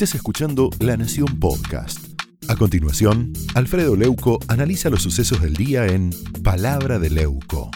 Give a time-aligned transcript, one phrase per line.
[0.00, 2.18] Estás escuchando La Nación Podcast.
[2.48, 6.08] A continuación, Alfredo Leuco analiza los sucesos del día en
[6.42, 7.70] Palabra de Leuco.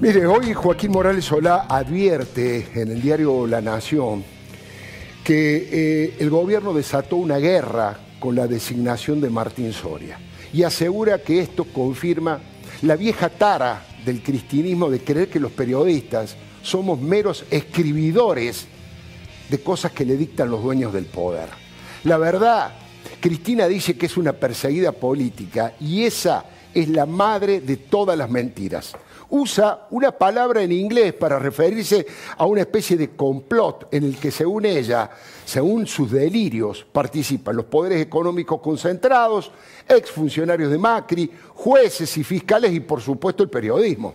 [0.00, 4.24] Mire, hoy Joaquín Morales Solá advierte en el diario La Nación
[5.22, 10.18] que eh, el gobierno desató una guerra con la designación de Martín Soria
[10.52, 12.40] y asegura que esto confirma
[12.82, 18.66] la vieja tara del cristianismo de creer que los periodistas somos meros escribidores
[19.48, 21.48] de cosas que le dictan los dueños del poder.
[22.04, 22.72] La verdad,
[23.20, 28.30] Cristina dice que es una perseguida política y esa es la madre de todas las
[28.30, 28.94] mentiras
[29.30, 34.30] usa una palabra en inglés para referirse a una especie de complot en el que,
[34.30, 35.10] según ella,
[35.44, 39.50] según sus delirios, participan los poderes económicos concentrados,
[39.88, 44.14] exfuncionarios de Macri, jueces y fiscales y, por supuesto, el periodismo.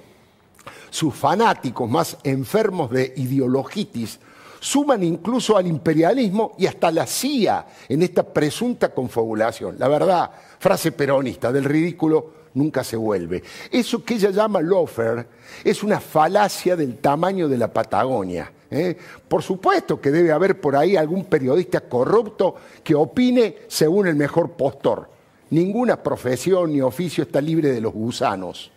[0.90, 4.20] Sus fanáticos más enfermos de ideologitis
[4.66, 9.75] suman incluso al imperialismo y hasta la CIA en esta presunta confabulación.
[9.77, 13.43] La verdad, frase peronista, del ridículo nunca se vuelve.
[13.69, 15.27] Eso que ella llama lofer
[15.63, 18.52] es una falacia del tamaño de la Patagonia.
[18.71, 18.97] ¿eh?
[19.27, 24.53] Por supuesto que debe haber por ahí algún periodista corrupto que opine según el mejor
[24.53, 25.11] postor.
[25.52, 28.71] Ninguna profesión ni oficio está libre de los gusanos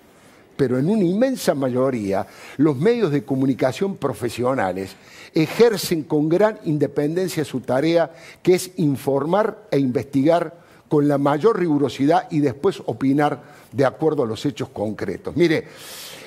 [0.58, 4.90] pero en una inmensa mayoría los medios de comunicación profesionales
[5.32, 8.10] ejercen con gran independencia su tarea,
[8.42, 14.26] que es informar e investigar con la mayor rigurosidad y después opinar de acuerdo a
[14.26, 15.36] los hechos concretos.
[15.36, 15.68] Mire,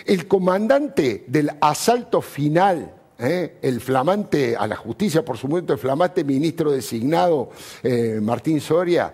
[0.05, 3.57] el comandante del asalto final ¿eh?
[3.61, 7.49] el flamante, a la justicia por supuesto, el flamante ministro designado
[7.83, 9.13] eh, Martín Soria,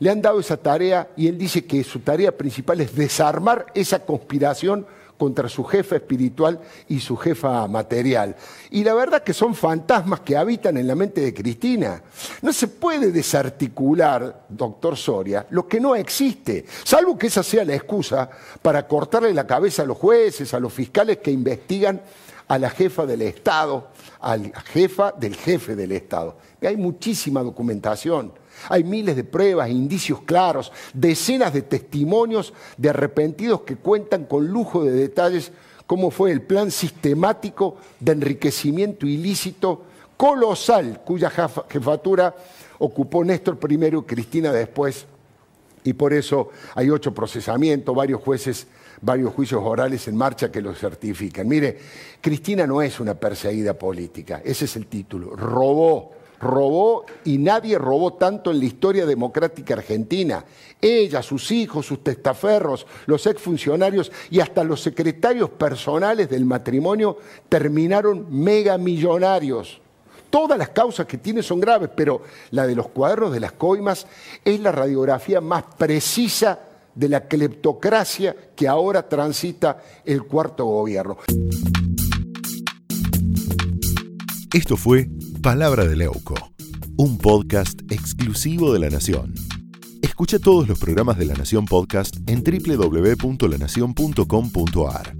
[0.00, 4.04] le han dado esa tarea y él dice que su tarea principal es desarmar esa
[4.04, 4.86] conspiración
[5.20, 8.34] contra su jefa espiritual y su jefa material.
[8.70, 12.02] Y la verdad que son fantasmas que habitan en la mente de Cristina.
[12.40, 17.74] No se puede desarticular, doctor Soria, lo que no existe, salvo que esa sea la
[17.74, 18.30] excusa
[18.62, 22.00] para cortarle la cabeza a los jueces, a los fiscales que investigan
[22.50, 26.36] a la jefa del Estado, a la jefa del jefe del Estado.
[26.60, 28.32] hay muchísima documentación.
[28.68, 34.82] Hay miles de pruebas, indicios claros, decenas de testimonios de arrepentidos que cuentan con lujo
[34.82, 35.52] de detalles
[35.86, 39.82] cómo fue el plan sistemático de enriquecimiento ilícito
[40.16, 42.34] colosal cuya jefatura
[42.80, 45.06] ocupó Néstor primero y Cristina después.
[45.84, 48.66] Y por eso hay ocho procesamientos, varios jueces,
[49.00, 51.48] varios juicios orales en marcha que lo certifican.
[51.48, 51.78] Mire,
[52.20, 55.34] Cristina no es una perseguida política, ese es el título.
[55.34, 60.44] Robó robó y nadie robó tanto en la historia democrática argentina.
[60.80, 67.18] Ella, sus hijos, sus testaferros, los exfuncionarios y hasta los secretarios personales del matrimonio
[67.48, 69.80] terminaron megamillonarios.
[70.30, 74.06] Todas las causas que tiene son graves, pero la de los cuadernos de las coimas
[74.44, 76.58] es la radiografía más precisa
[76.94, 81.16] de la cleptocracia que ahora transita el cuarto gobierno.
[84.52, 85.08] Esto fue
[85.42, 86.34] Palabra de Leuco,
[86.96, 89.34] un podcast exclusivo de La Nación.
[90.02, 95.19] Escucha todos los programas de La Nación Podcast en www.lanacion.com.ar.